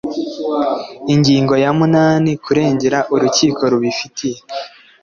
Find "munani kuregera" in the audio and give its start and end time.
1.77-2.99